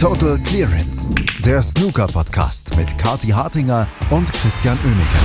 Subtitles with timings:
[0.00, 5.18] Total Clearance, der Snooker-Podcast mit Kati Hartinger und Christian Oemeke.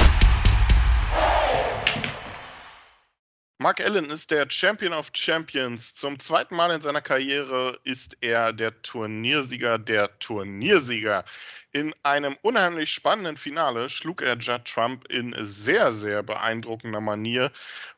[3.60, 5.94] Mark Allen ist der Champion of Champions.
[5.94, 11.24] Zum zweiten Mal in seiner Karriere ist er der Turniersieger der Turniersieger.
[11.72, 17.52] In einem unheimlich spannenden Finale schlug er Judd Trump in sehr, sehr beeindruckender Manier.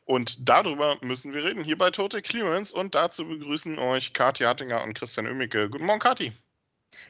[0.04, 2.74] Und darüber müssen wir reden hier bei Total Clearance.
[2.74, 5.70] Und dazu begrüßen euch Kathi Hartinger und Christian Oemicke.
[5.70, 6.34] Guten Morgen, Kathi.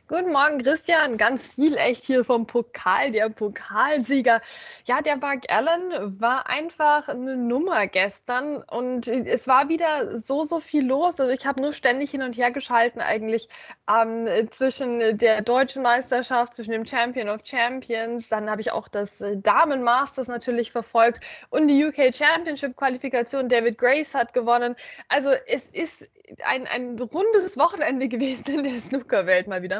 [0.08, 1.16] Guten Morgen, Christian.
[1.16, 4.40] Ganz viel echt hier vom Pokal, der Pokalsieger.
[4.84, 10.60] Ja, der Mark Allen war einfach eine Nummer gestern und es war wieder so, so
[10.60, 11.18] viel los.
[11.18, 13.48] Also ich habe nur ständig hin und her geschalten eigentlich
[13.90, 18.28] ähm, zwischen der deutschen Meisterschaft, zwischen dem Champion of Champions.
[18.28, 23.48] Dann habe ich auch das Damen Masters natürlich verfolgt und die UK Championship Qualifikation.
[23.48, 24.76] David Grace hat gewonnen.
[25.08, 26.08] Also es ist
[26.44, 29.75] ein, ein rundes Wochenende gewesen in der Snooker-Welt mal wieder.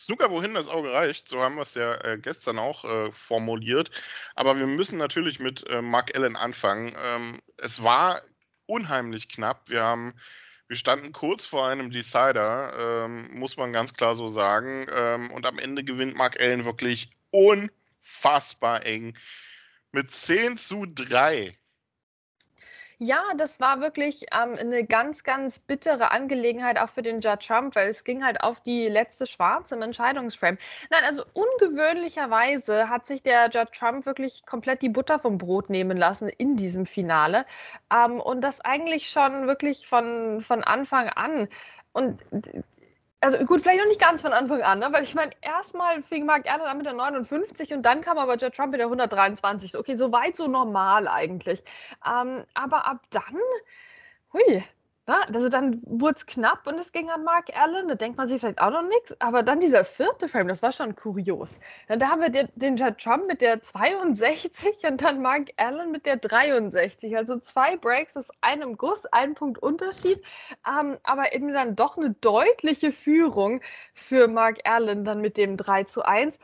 [0.00, 3.90] Snooker, wohin das Auge reicht, so haben wir es ja äh, gestern auch äh, formuliert.
[4.34, 6.96] Aber wir müssen natürlich mit äh, Mark Allen anfangen.
[6.98, 8.22] Ähm, es war
[8.64, 9.68] unheimlich knapp.
[9.68, 10.14] Wir haben,
[10.68, 14.86] wir standen kurz vor einem Decider, ähm, muss man ganz klar so sagen.
[14.90, 19.18] Ähm, und am Ende gewinnt Mark Allen wirklich unfassbar eng.
[19.92, 21.59] Mit 10 zu 3
[23.02, 27.74] ja, das war wirklich ähm, eine ganz, ganz bittere Angelegenheit auch für den Judge Trump,
[27.74, 30.58] weil es ging halt auf die letzte Schwarze im Entscheidungsframe.
[30.90, 35.96] Nein, also ungewöhnlicherweise hat sich der Judge Trump wirklich komplett die Butter vom Brot nehmen
[35.96, 37.46] lassen in diesem Finale.
[37.90, 41.48] Ähm, und das eigentlich schon wirklich von, von Anfang an.
[41.94, 42.22] Und
[43.20, 44.88] also gut, vielleicht noch nicht ganz von Anfang an, ne?
[44.92, 48.36] weil ich meine, erstmal fing Mark Allen an mit der 59 und dann kam aber
[48.36, 49.76] Judd Trump mit der 123.
[49.76, 51.62] Okay, so weit, so normal eigentlich.
[52.06, 53.36] Ähm, aber ab dann,
[54.32, 54.62] hui,
[55.10, 57.88] ja, also dann wurde es knapp und es ging an Mark Allen.
[57.88, 59.16] Da denkt man sich vielleicht auch noch nichts.
[59.20, 61.58] Aber dann dieser vierte Frame, das war schon kurios.
[61.88, 66.06] Da haben wir den, den Judd Trump mit der 62 und dann Mark Allen mit
[66.06, 67.16] der 63.
[67.16, 70.22] Also zwei Breaks aus einem Guss, ein Punkt Unterschied.
[70.64, 73.62] Ähm, aber eben dann doch eine deutliche Führung
[73.94, 76.38] für Mark Allen dann mit dem 3 zu 1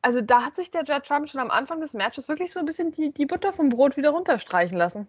[0.00, 2.66] also da hat sich der Judd Trump schon am Anfang des Matches wirklich so ein
[2.66, 5.08] bisschen die, die Butter vom Brot wieder runterstreichen lassen.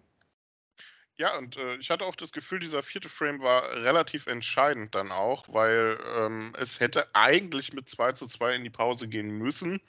[1.20, 5.12] Ja, und äh, ich hatte auch das Gefühl, dieser vierte Frame war relativ entscheidend dann
[5.12, 9.82] auch, weil ähm, es hätte eigentlich mit 2 zu 2 in die Pause gehen müssen,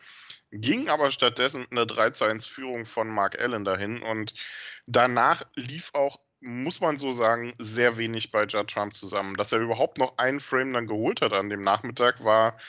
[0.51, 4.33] ging aber stattdessen mit einer 3 zu 1 Führung von Mark Allen dahin und
[4.87, 9.37] danach lief auch, muss man so sagen, sehr wenig bei Judd Trump zusammen.
[9.37, 12.59] Dass er überhaupt noch einen Frame dann geholt hat an dem Nachmittag, war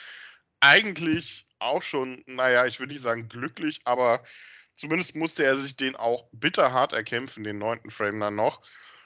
[0.61, 4.23] eigentlich auch schon, naja, ich würde nicht sagen glücklich, aber
[4.75, 8.61] Zumindest musste er sich den auch bitterhart erkämpfen, den neunten Frame dann noch.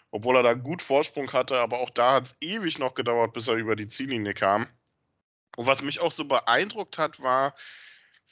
[0.10, 3.48] Obwohl er da gut Vorsprung hatte, aber auch da hat es ewig noch gedauert, bis
[3.48, 4.68] er über die Ziellinie kam.
[5.58, 7.56] Und was mich auch so beeindruckt hat, war,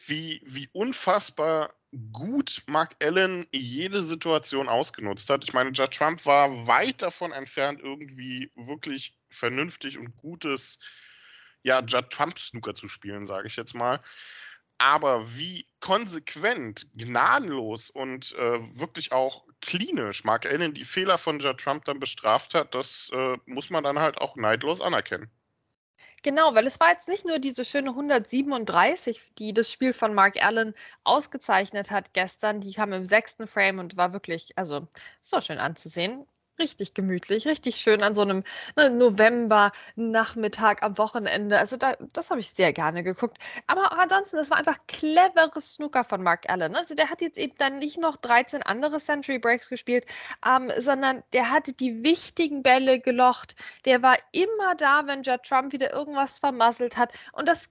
[0.07, 1.73] wie, wie unfassbar
[2.12, 5.44] gut Mark Allen jede Situation ausgenutzt hat.
[5.44, 10.79] Ich meine, Judge Trump war weit davon entfernt, irgendwie wirklich vernünftig und gutes,
[11.63, 14.02] ja, Judd Trump Snooker zu spielen, sage ich jetzt mal.
[14.77, 21.59] Aber wie konsequent, gnadenlos und äh, wirklich auch klinisch Mark Allen die Fehler von Judd
[21.59, 25.29] Trump dann bestraft hat, das äh, muss man dann halt auch neidlos anerkennen.
[26.23, 30.43] Genau, weil es war jetzt nicht nur diese schöne 137, die das Spiel von Mark
[30.43, 34.87] Allen ausgezeichnet hat gestern, die kam im sechsten Frame und war wirklich, also
[35.21, 36.25] so schön anzusehen
[36.59, 38.43] richtig gemütlich, richtig schön an so einem
[38.75, 41.59] ne, November-Nachmittag am Wochenende.
[41.59, 43.38] Also da, das habe ich sehr gerne geguckt.
[43.67, 46.75] Aber auch ansonsten, das war einfach cleveres Snooker von Mark Allen.
[46.75, 50.05] Also der hat jetzt eben dann nicht noch 13 andere Century Breaks gespielt,
[50.45, 53.55] ähm, sondern der hatte die wichtigen Bälle gelocht.
[53.85, 57.13] Der war immer da, wenn Judd Trump wieder irgendwas vermasselt hat.
[57.33, 57.69] Und das,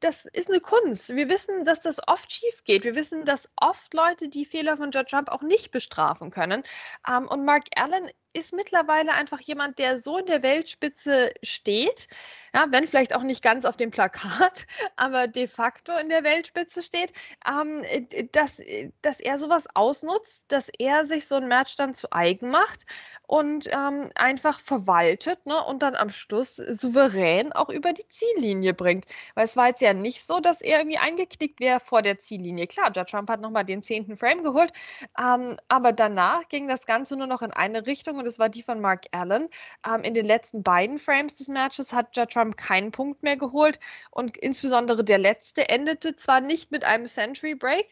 [0.00, 1.14] das ist eine Kunst.
[1.14, 2.84] Wir wissen, dass das oft schief geht.
[2.84, 6.62] Wir wissen, dass oft Leute die Fehler von Judd Trump auch nicht bestrafen können.
[7.08, 12.08] Ähm, und Mark Allen ist mittlerweile einfach jemand, der so in der Weltspitze steht,
[12.54, 14.66] ja, wenn vielleicht auch nicht ganz auf dem Plakat,
[14.96, 17.12] aber de facto in der Weltspitze steht,
[17.48, 17.84] ähm,
[18.32, 18.60] dass,
[19.00, 22.86] dass er sowas ausnutzt, dass er sich so ein Match dann zu eigen macht
[23.26, 29.06] und ähm, einfach verwaltet ne, und dann am Schluss souverän auch über die Ziellinie bringt.
[29.34, 32.66] Weil es war jetzt ja nicht so, dass er irgendwie eingeknickt wäre vor der Ziellinie.
[32.66, 34.72] Klar, Judge Trump hat nochmal den zehnten Frame geholt,
[35.18, 38.62] ähm, aber danach ging das Ganze nur noch in eine Richtung und es war die
[38.62, 39.48] von Mark Allen.
[39.86, 43.36] Ähm, in den letzten beiden Frames des Matches hat Judge Trump Trump keinen Punkt mehr
[43.36, 43.78] geholt.
[44.10, 47.86] Und insbesondere der letzte endete zwar nicht mit einem Century Break,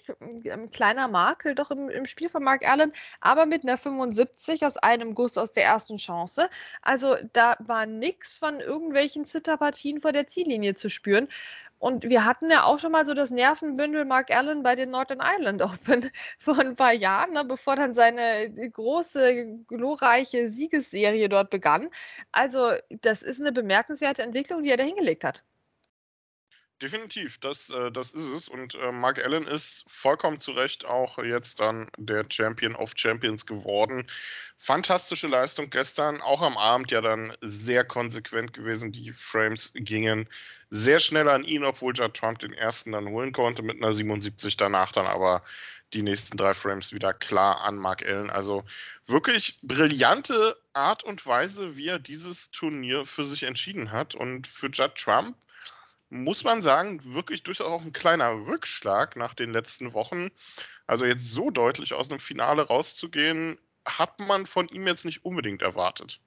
[0.51, 4.77] ein kleiner Makel doch im, im Spiel von Mark Allen, aber mit einer 75 aus
[4.77, 6.51] einem Guss aus der ersten Chance.
[6.83, 11.29] Also da war nichts von irgendwelchen Zitterpartien vor der Ziellinie zu spüren.
[11.81, 15.21] Und wir hatten ja auch schon mal so das Nervenbündel Mark Allen bei den Northern
[15.21, 21.89] Ireland Open vor ein paar Jahren, ne, bevor dann seine große, glorreiche Siegesserie dort begann.
[22.33, 25.43] Also, das ist eine bemerkenswerte Entwicklung, die er da hingelegt hat.
[26.83, 28.49] Definitiv, das, äh, das ist es.
[28.49, 33.45] Und äh, Mark Allen ist vollkommen zu Recht auch jetzt dann der Champion of Champions
[33.45, 34.11] geworden.
[34.57, 38.93] Fantastische Leistung gestern, auch am Abend ja dann sehr konsequent gewesen.
[38.93, 40.27] Die Frames gingen
[40.71, 44.57] sehr schnell an ihn, obwohl Judd Trump den ersten dann holen konnte mit einer 77,
[44.57, 45.43] danach dann aber
[45.93, 48.31] die nächsten drei Frames wieder klar an Mark Allen.
[48.31, 48.65] Also
[49.07, 54.15] wirklich brillante Art und Weise, wie er dieses Turnier für sich entschieden hat.
[54.15, 55.37] Und für Judd Trump
[56.11, 60.31] muss man sagen, wirklich durchaus auch ein kleiner Rückschlag nach den letzten Wochen.
[60.87, 65.63] Also jetzt so deutlich aus einem Finale rauszugehen, hat man von ihm jetzt nicht unbedingt
[65.63, 66.21] erwartet.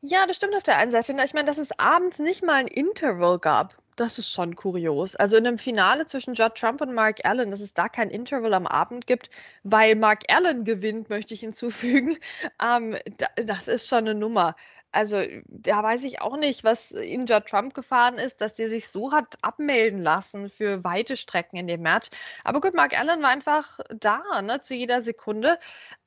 [0.00, 1.16] Ja, das stimmt auf der einen Seite.
[1.24, 5.16] Ich meine, dass es abends nicht mal ein Interval gab, das ist schon kurios.
[5.16, 8.54] Also in einem Finale zwischen Judd Trump und Mark Allen, dass es da kein Interval
[8.54, 9.30] am Abend gibt,
[9.64, 12.18] weil Mark Allen gewinnt, möchte ich hinzufügen.
[12.62, 12.96] Ähm,
[13.36, 14.54] das ist schon eine Nummer.
[14.92, 18.88] Also, da weiß ich auch nicht, was in Judd Trump gefahren ist, dass der sich
[18.88, 22.08] so hat abmelden lassen für weite Strecken in dem Match.
[22.44, 25.58] Aber gut, Mark Allen war einfach da, ne, zu jeder Sekunde.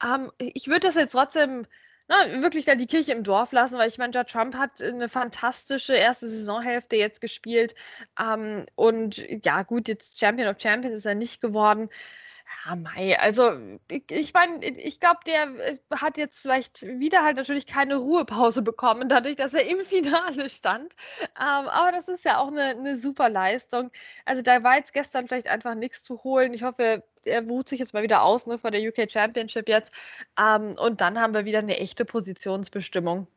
[0.04, 1.66] Ähm, ich würde das jetzt trotzdem
[2.08, 5.10] na, wirklich dann die Kirche im Dorf lassen, weil ich meine, Judd Trump hat eine
[5.10, 7.74] fantastische erste Saisonhälfte jetzt gespielt.
[8.20, 11.90] Ähm, und ja, gut, jetzt Champion of Champions ist er nicht geworden.
[12.66, 13.54] Ja, Mai, also
[13.90, 18.62] ich, ich meine, ich glaube, der äh, hat jetzt vielleicht wieder halt natürlich keine Ruhepause
[18.62, 20.96] bekommen, dadurch, dass er im Finale stand.
[21.22, 23.92] Ähm, aber das ist ja auch eine, eine super Leistung.
[24.26, 26.54] Also da war jetzt gestern vielleicht einfach nichts zu holen.
[26.54, 29.92] Ich hoffe, er ruht sich jetzt mal wieder aus ne, vor der UK Championship jetzt.
[30.40, 33.28] Ähm, und dann haben wir wieder eine echte Positionsbestimmung.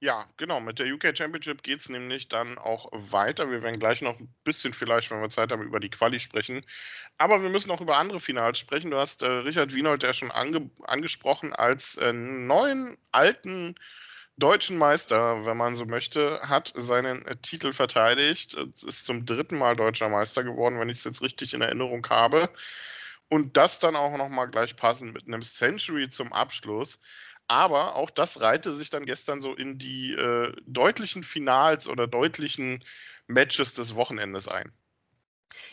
[0.00, 0.60] Ja, genau.
[0.60, 3.50] Mit der UK Championship geht es nämlich dann auch weiter.
[3.50, 6.64] Wir werden gleich noch ein bisschen vielleicht, wenn wir Zeit haben, über die Quali sprechen.
[7.16, 8.92] Aber wir müssen auch über andere Finals sprechen.
[8.92, 13.74] Du hast äh, Richard Wienold ja schon ange angesprochen als äh, neuen alten
[14.36, 19.74] deutschen Meister, wenn man so möchte, hat seinen äh, Titel verteidigt, ist zum dritten Mal
[19.74, 22.50] deutscher Meister geworden, wenn ich es jetzt richtig in Erinnerung habe.
[23.28, 27.00] Und das dann auch nochmal gleich passend mit einem Century zum Abschluss.
[27.48, 32.84] Aber auch das reihte sich dann gestern so in die äh, deutlichen Finals oder deutlichen
[33.26, 34.72] Matches des Wochenendes ein.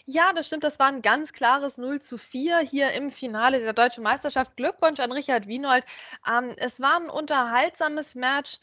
[0.06, 0.64] Ja, das stimmt.
[0.64, 4.56] Das war ein ganz klares 0 zu 4 hier im Finale der Deutschen Meisterschaft.
[4.56, 5.86] Glückwunsch an Richard Wienold.
[6.28, 8.60] Ähm, es war ein unterhaltsames Match.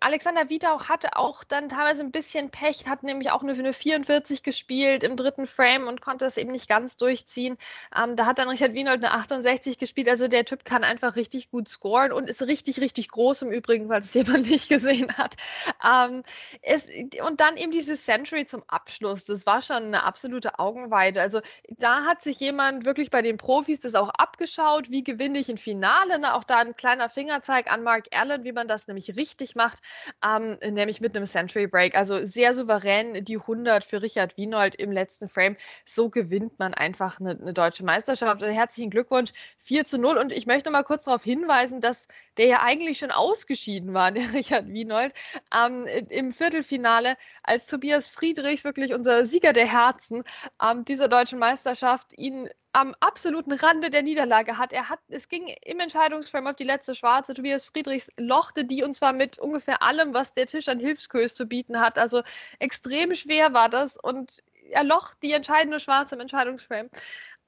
[0.00, 3.72] Alexander Wiedau hatte auch dann teilweise ein bisschen Pech, hat nämlich auch nur für eine
[3.72, 7.56] 44 gespielt im dritten Frame und konnte es eben nicht ganz durchziehen.
[7.96, 10.08] Ähm, da hat dann Richard Wienold eine 68 gespielt.
[10.08, 13.88] Also der Typ kann einfach richtig gut scoren und ist richtig, richtig groß im Übrigen,
[13.88, 15.34] weil es jemand nicht gesehen hat.
[15.84, 16.22] Ähm,
[16.62, 16.86] es,
[17.26, 19.24] und dann eben dieses Century zum Abschluss.
[19.24, 21.20] Das war schon eine absolute Augenweide.
[21.20, 24.90] Also da hat sich jemand wirklich bei den Profis das auch abgeschaut.
[24.90, 26.18] Wie gewinne ich ein Finale?
[26.20, 26.34] Ne?
[26.34, 29.78] Auch da ein kleiner Fingerzeig an Mark Allen, wie man das nämlich richtig macht,
[30.24, 31.96] ähm, nämlich mit einem Century Break.
[31.96, 35.56] Also sehr souverän die 100 für Richard Wienold im letzten Frame.
[35.84, 38.42] So gewinnt man einfach eine, eine deutsche Meisterschaft.
[38.42, 40.18] Also herzlichen Glückwunsch, 4 zu 0.
[40.18, 42.06] Und ich möchte mal kurz darauf hinweisen, dass
[42.36, 45.12] der ja eigentlich schon ausgeschieden war, der Richard Wienold,
[45.54, 50.22] ähm, im Viertelfinale, als Tobias Friedrichs, wirklich unser Sieger der Herzen
[50.62, 54.74] ähm, dieser deutschen Meisterschaft, ihn am absoluten Rande der Niederlage hat.
[54.74, 57.32] Er hat, es ging im Entscheidungsframe auf die letzte Schwarze.
[57.32, 61.46] Tobias Friedrichs lochte die und zwar mit ungefähr allem, was der Tisch an Hilfskös zu
[61.46, 61.98] bieten hat.
[61.98, 62.22] Also
[62.58, 66.90] extrem schwer war das und er locht die entscheidende Schwarze im Entscheidungsframe.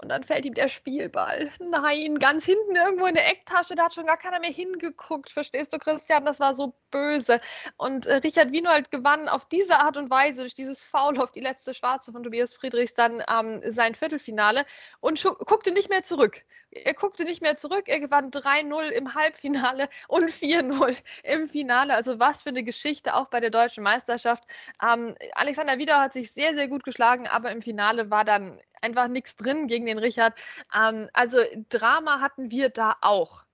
[0.00, 1.50] Und dann fällt ihm der Spielball.
[1.58, 5.30] Nein, ganz hinten irgendwo in der Ecktasche, da hat schon gar keiner mehr hingeguckt.
[5.30, 6.24] Verstehst du, Christian?
[6.24, 7.40] Das war so böse.
[7.76, 11.40] Und äh, Richard Wienold gewann auf diese Art und Weise durch dieses Foul auf die
[11.40, 14.64] letzte Schwarze von Tobias Friedrichs dann ähm, sein Viertelfinale
[15.00, 16.42] und guckte nicht mehr zurück.
[16.70, 17.88] Er guckte nicht mehr zurück.
[17.88, 21.94] Er gewann 3-0 im Halbfinale und 4-0 im Finale.
[21.94, 24.44] Also was für eine Geschichte auch bei der deutschen Meisterschaft.
[24.82, 29.08] Ähm, Alexander Wiedau hat sich sehr, sehr gut geschlagen, aber im Finale war dann einfach
[29.08, 30.38] nichts drin gegen den Richard.
[30.75, 33.44] Ähm, also Drama hatten wir da auch.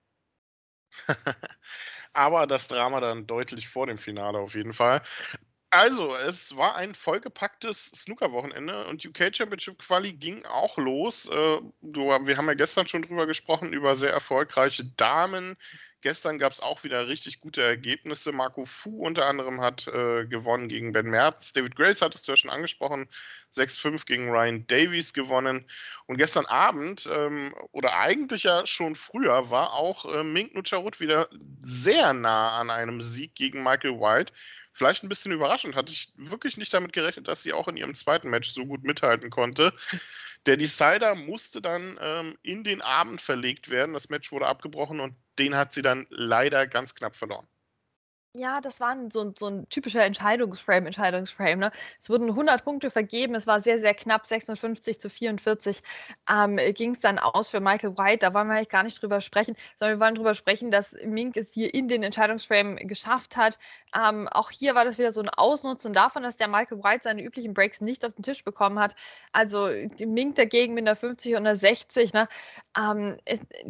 [2.13, 5.01] Aber das Drama dann deutlich vor dem Finale auf jeden Fall.
[5.69, 11.27] Also, es war ein vollgepacktes Snooker-Wochenende und UK Championship Quali ging auch los.
[11.27, 15.57] Äh, wir haben ja gestern schon drüber gesprochen, über sehr erfolgreiche Damen
[16.05, 18.31] Gestern gab es auch wieder richtig gute Ergebnisse.
[18.31, 21.51] Marco Fu unter anderem hat äh, gewonnen gegen Ben Mertens.
[21.51, 23.09] David Grace hattest du ja schon angesprochen.
[23.51, 25.65] 6-5 gegen Ryan Davies gewonnen.
[26.05, 31.27] Und gestern Abend, ähm, oder eigentlich ja schon früher, war auch äh, Mink Nucharut wieder
[31.63, 34.31] sehr nah an einem Sieg gegen Michael White.
[34.75, 35.75] Vielleicht ein bisschen überraschend.
[35.75, 38.83] Hatte ich wirklich nicht damit gerechnet, dass sie auch in ihrem zweiten Match so gut
[38.83, 39.73] mithalten konnte.
[40.45, 43.93] Der Decider musste dann ähm, in den Abend verlegt werden.
[43.93, 47.47] Das Match wurde abgebrochen und den hat sie dann leider ganz knapp verloren.
[48.37, 51.57] Ja, das war so, so ein typischer Entscheidungsframe, Entscheidungsframe.
[51.57, 51.71] Ne?
[52.01, 55.81] Es wurden 100 Punkte vergeben, es war sehr, sehr knapp, 56 zu 44
[56.29, 58.19] ähm, ging es dann aus für Michael White.
[58.19, 61.37] Da wollen wir eigentlich gar nicht drüber sprechen, sondern wir wollen drüber sprechen, dass Mink
[61.37, 63.57] es hier in den Entscheidungsframe geschafft hat.
[63.95, 67.23] Ähm, auch hier war das wieder so ein Ausnutzen davon, dass der Michael White seine
[67.23, 68.97] üblichen Breaks nicht auf den Tisch bekommen hat.
[69.31, 72.11] Also Mink dagegen mit einer 50 und einer 60.
[72.11, 72.27] Ne?
[72.77, 73.17] Ähm,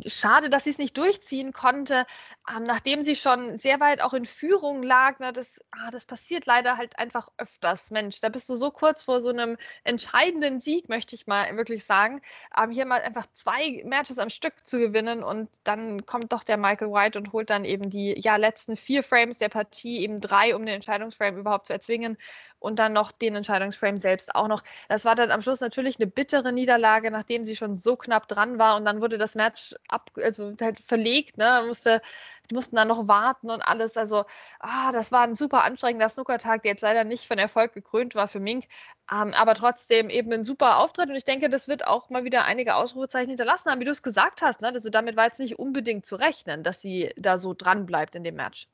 [0.07, 2.07] schade, dass sie es nicht durchziehen konnte,
[2.49, 6.05] ähm, nachdem sie schon sehr weit auch in Führung Führung lag, ne, das, ah, das
[6.05, 7.91] passiert leider halt einfach öfters.
[7.91, 11.83] Mensch, da bist du so kurz vor so einem entscheidenden Sieg, möchte ich mal wirklich
[11.83, 12.21] sagen.
[12.51, 16.55] Aber hier mal einfach zwei Matches am Stück zu gewinnen und dann kommt doch der
[16.55, 20.55] Michael White und holt dann eben die ja, letzten vier Frames der Partie, eben drei,
[20.55, 22.17] um den Entscheidungsframe überhaupt zu erzwingen
[22.65, 24.63] und dann noch den Entscheidungsframe selbst auch noch.
[24.89, 28.59] Das war dann am Schluss natürlich eine bittere Niederlage, nachdem sie schon so knapp dran
[28.59, 31.63] war und dann wurde das Match ab, also halt verlegt, ne?
[31.67, 32.01] Musste
[32.49, 33.97] die mussten dann noch warten und alles.
[33.97, 34.25] Also,
[34.59, 38.27] ah, das war ein super anstrengender Snookertag, der jetzt leider nicht von Erfolg gekrönt war
[38.27, 38.65] für Mink.
[39.11, 42.45] Ähm, aber trotzdem eben ein super Auftritt und ich denke, das wird auch mal wieder
[42.45, 44.61] einige Ausrufezeichen hinterlassen haben, wie du es gesagt hast.
[44.61, 44.69] Ne?
[44.69, 48.23] Also damit war jetzt nicht unbedingt zu rechnen, dass sie da so dran bleibt in
[48.23, 48.67] dem Match.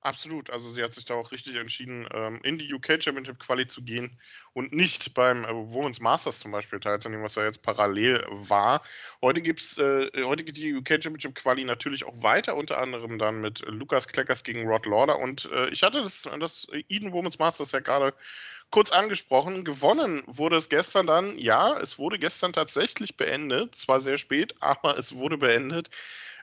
[0.00, 0.50] Absolut.
[0.50, 3.82] Also sie hat sich da auch richtig entschieden, ähm, in die UK Championship Quali zu
[3.82, 4.16] gehen
[4.52, 8.82] und nicht beim äh, Women's Masters zum Beispiel teilzunehmen, was ja jetzt parallel war.
[9.20, 13.40] Heute gibt's, äh, heute geht die UK Championship Quali natürlich auch weiter, unter anderem dann
[13.40, 15.18] mit Lukas Kleckers gegen Rod Lauder.
[15.18, 18.14] Und äh, ich hatte das, das Eden Women's Masters ja gerade
[18.70, 19.64] kurz angesprochen.
[19.64, 24.96] Gewonnen wurde es gestern dann, ja, es wurde gestern tatsächlich beendet, zwar sehr spät, aber
[24.96, 25.90] es wurde beendet.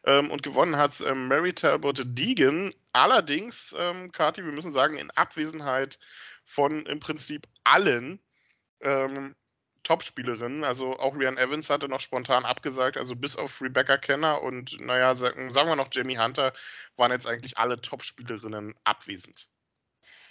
[0.05, 2.73] Ähm, und gewonnen hat ähm, Mary Talbot Deegan.
[2.93, 5.99] Allerdings, ähm, Kati, wir müssen sagen, in Abwesenheit
[6.43, 8.19] von im Prinzip allen
[8.81, 9.35] ähm,
[9.83, 10.63] Topspielerinnen.
[10.63, 15.15] Also auch Rian Evans hatte noch spontan abgesagt, also bis auf Rebecca Kenner und naja,
[15.15, 16.53] sagen wir noch Jamie Hunter,
[16.97, 19.47] waren jetzt eigentlich alle Topspielerinnen abwesend.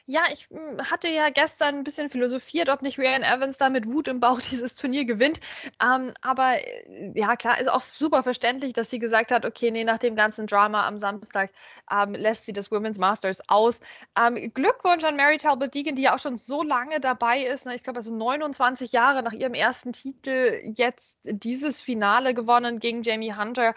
[0.06, 3.87] Ja, ich hm, hatte ja gestern ein bisschen philosophiert, ob nicht Ryan Evans da mit
[3.87, 5.40] Wut im Bauch dieses Turnier gewinnt.
[5.82, 9.82] Ähm, aber äh, ja, klar, ist auch super verständlich, dass sie gesagt hat, okay, nee,
[9.82, 11.52] nach dem ganzen Drama am Samstag
[11.90, 13.80] ähm, lässt sie das Women's Masters aus.
[14.18, 17.64] Ähm, Glückwunsch an Mary Talbot Deegan, die ja auch schon so lange dabei ist.
[17.64, 17.75] Ne?
[17.75, 23.34] Ich glaube, also 29 Jahre nach ihrem ersten Titel jetzt dieses Finale gewonnen gegen Jamie
[23.34, 23.75] Hunter.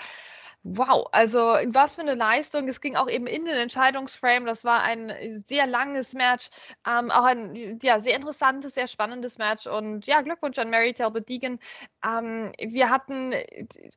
[0.69, 2.67] Wow, also was für eine Leistung.
[2.67, 4.45] Es ging auch eben in den Entscheidungsframe.
[4.45, 6.49] Das war ein sehr langes Match,
[6.85, 9.65] ähm, auch ein ja, sehr interessantes, sehr spannendes Match.
[9.65, 11.59] Und ja, Glückwunsch an Mary Talbot Deegan.
[12.05, 13.33] Ähm, wir hatten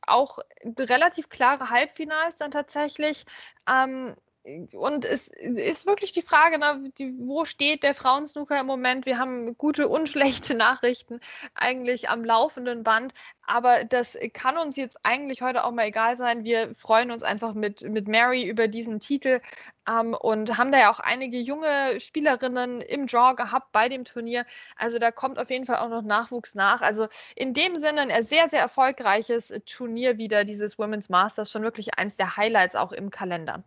[0.07, 0.39] auch
[0.79, 3.25] relativ klare Halbfinals dann tatsächlich.
[3.69, 9.05] Ähm, und es ist wirklich die Frage, ne, die, wo steht der Frauensnooker im Moment?
[9.05, 11.21] Wir haben gute und schlechte Nachrichten
[11.55, 16.43] eigentlich am laufenden Band, aber das kann uns jetzt eigentlich heute auch mal egal sein.
[16.45, 19.41] Wir freuen uns einfach mit, mit Mary über diesen Titel
[19.87, 24.47] ähm, und haben da ja auch einige junge Spielerinnen im Draw gehabt bei dem Turnier.
[24.77, 26.81] Also da kommt auf jeden Fall auch noch Nachwuchs nach.
[26.81, 31.99] Also in dem Sinne ein sehr, sehr erfolgreiches Turnier wieder, dieses Women's Masters, schon wirklich
[31.99, 33.65] eins der Highlights auch im Kalender.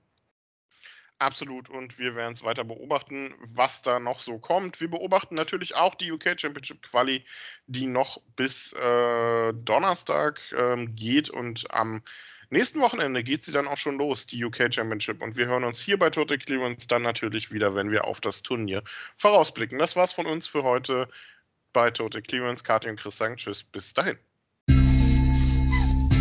[1.24, 1.70] Absolut.
[1.70, 4.82] Und wir werden es weiter beobachten, was da noch so kommt.
[4.82, 7.24] Wir beobachten natürlich auch die UK Championship Quali,
[7.66, 11.30] die noch bis äh, Donnerstag ähm, geht.
[11.30, 12.04] Und am
[12.50, 15.22] nächsten Wochenende geht sie dann auch schon los, die UK Championship.
[15.22, 18.44] Und wir hören uns hier bei Total Clearance dann natürlich wieder, wenn wir auf das
[18.44, 18.84] Turnier
[19.16, 19.80] vorausblicken.
[19.80, 21.08] Das war's von uns für heute
[21.72, 22.66] bei Total Clearance.
[22.66, 23.64] Kathi und Chris sagen Tschüss.
[23.64, 24.18] Bis dahin.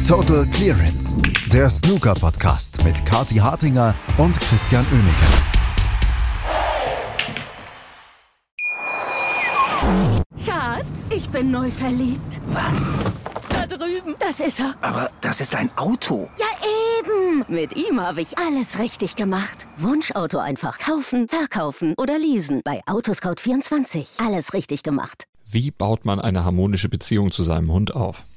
[0.07, 1.21] Total Clearance,
[1.53, 5.17] der Snooker-Podcast mit Kati Hartinger und Christian Oemeke.
[10.45, 12.41] Schatz, ich bin neu verliebt.
[12.49, 12.93] Was?
[13.49, 14.17] Da drüben.
[14.19, 14.75] Das ist er.
[14.81, 16.29] Aber das ist ein Auto.
[16.39, 16.47] Ja,
[16.99, 17.45] eben.
[17.49, 19.67] Mit ihm habe ich alles richtig gemacht.
[19.79, 22.61] Wunschauto einfach kaufen, verkaufen oder leasen.
[22.65, 24.25] Bei Autoscout24.
[24.25, 25.25] Alles richtig gemacht.
[25.47, 28.25] Wie baut man eine harmonische Beziehung zu seinem Hund auf?